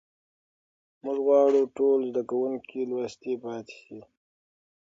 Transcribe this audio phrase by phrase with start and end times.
[1.03, 3.99] موږ غواړو ټول زده کوونکي لوستي پاتې سي.